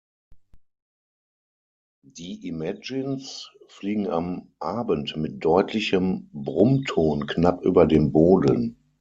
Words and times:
Die 2.17 2.47
Imagines 2.47 3.51
fliegen 3.67 4.07
am 4.09 4.51
Abend 4.59 5.15
mit 5.15 5.45
deutlichem 5.45 6.27
Brummton 6.33 7.27
knapp 7.27 7.61
über 7.63 7.85
dem 7.85 8.11
Boden. 8.11 8.77